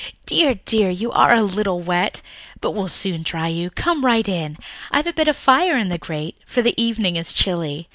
[0.25, 2.23] Dear, dear, you are a little wet.
[2.59, 3.69] But we'll soon dry you.
[3.69, 4.57] Come right in
[4.89, 7.87] I've a bit of a fire in the grate, for the evening is chilly.